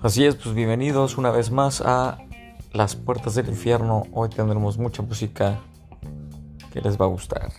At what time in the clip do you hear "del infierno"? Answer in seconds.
3.34-4.04